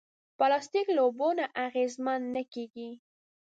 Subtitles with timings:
[0.37, 2.89] پلاستيک له اوبو نه اغېزمن نه کېږي.